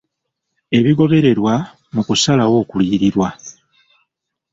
[0.77, 1.53] Ebigobererwa
[1.93, 3.27] mu kusalawo okuliyirirwa.